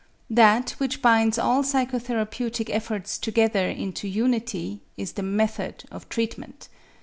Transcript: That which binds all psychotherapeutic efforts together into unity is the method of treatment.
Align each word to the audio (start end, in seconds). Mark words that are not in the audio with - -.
That 0.31 0.71
which 0.79 0.99
binds 0.99 1.37
all 1.37 1.61
psychotherapeutic 1.61 2.71
efforts 2.71 3.19
together 3.19 3.69
into 3.69 4.07
unity 4.07 4.81
is 4.97 5.11
the 5.11 5.21
method 5.21 5.83
of 5.91 6.09
treatment. 6.09 6.69